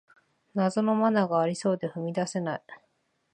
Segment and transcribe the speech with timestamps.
[0.55, 2.63] 謎のマナーがありそうで踏み出せない